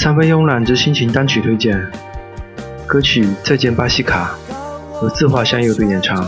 [0.00, 1.78] 三分慵懒之心情单曲推荐，
[2.86, 4.34] 歌曲《再见巴西卡》
[5.02, 6.26] 由自画像乐队演唱。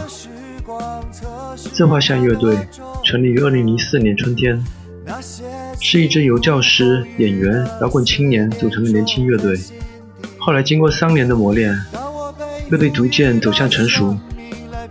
[1.57, 2.55] 自画像乐队
[3.03, 4.63] 成立于2004年春天，
[5.81, 9.59] 是一支由教师、演员、摇滚青年组成的年轻乐队。
[10.37, 11.75] 后来经过三年的磨练，
[12.69, 14.15] 乐队逐渐走向成熟，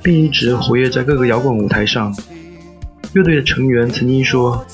[0.02, 2.11] 并一直活跃在各个摇滚舞台上。
[3.13, 4.66] 乐队的成员曾经说：“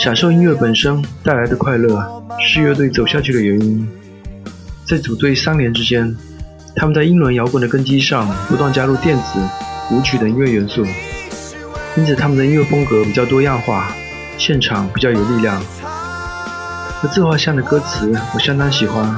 [0.00, 3.88] 享受音乐本身带来的快乐是乐队走下去的原因。”
[4.86, 6.16] 在组队三年之间，
[6.76, 9.40] 他们在英伦摇滚的根基上不断加入电子、
[9.90, 10.86] 舞曲等音乐元素，
[11.96, 13.92] 因此他们的音乐风格比较多样化，
[14.38, 15.60] 现场比较有力量。
[17.02, 19.16] 而自画像的歌词我相当喜欢，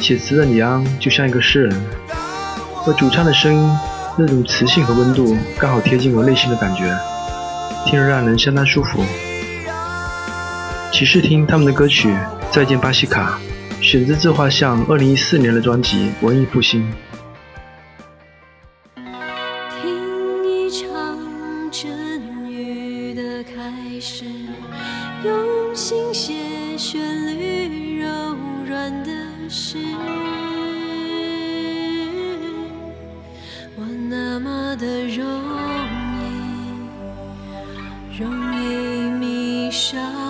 [0.00, 1.82] 写词的李安就像一个诗人，
[2.86, 3.70] 而主唱的声音
[4.16, 6.96] 那种磁性和温度刚好贴近我内心的感觉。
[7.84, 9.02] 听着让人相当舒服。
[10.98, 12.08] 骑士听他们的歌曲
[12.50, 13.38] 《再见巴西卡》，
[13.80, 16.92] 选自自画像2014年的专辑《文艺复兴》。
[19.80, 20.90] 听一场
[21.70, 24.24] 阵雨的开始，
[25.24, 27.00] 用心写旋
[27.38, 28.08] 律柔
[28.66, 29.12] 软的
[29.48, 29.78] 诗。
[33.76, 35.24] 我那么的柔。
[38.18, 40.27] 容易迷上。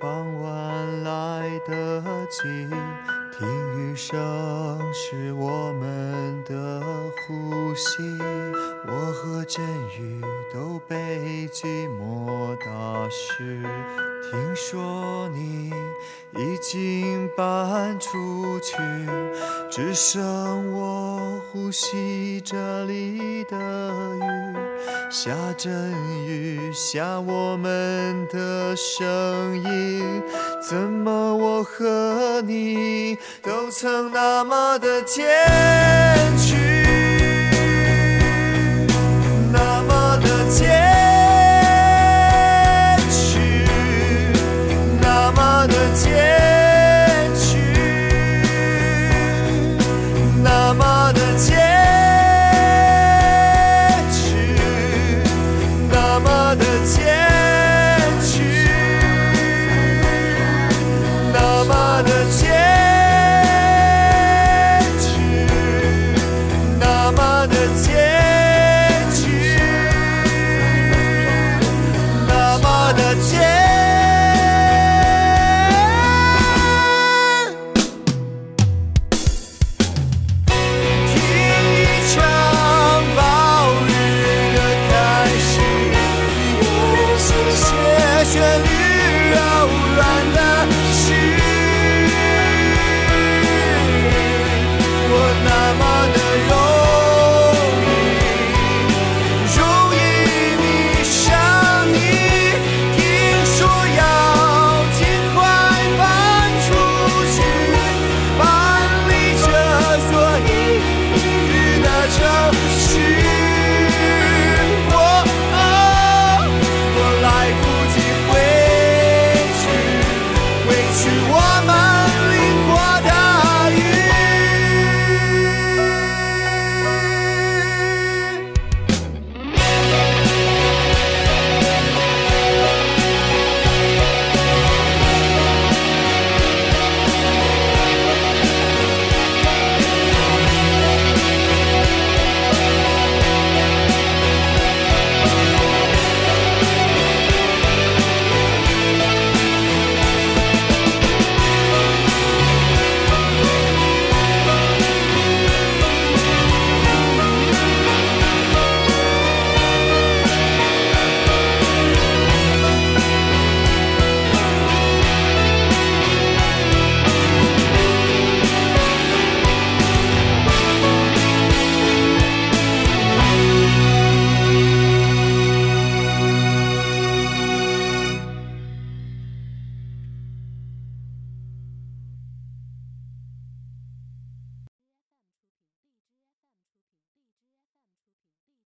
[0.00, 2.00] 傍晚来得
[2.30, 2.42] 及，
[3.36, 6.80] 听雨声是我们的
[7.26, 8.16] 呼吸。
[8.86, 9.64] 我和阵
[9.98, 10.20] 雨
[10.52, 13.60] 都被寂寞打湿。
[14.30, 15.72] 听说你
[16.36, 18.76] 已经搬出去，
[19.68, 24.07] 只剩我呼吸这里的。
[25.10, 25.90] 下阵
[26.26, 30.22] 雨，下我们的声音。
[30.60, 35.24] 怎么我和你都曾那么的坚
[36.36, 36.54] 决？
[39.50, 40.68] 那么的坚
[43.10, 43.66] 决？
[45.00, 46.27] 那么的坚。
[56.20, 57.07] 那么的牵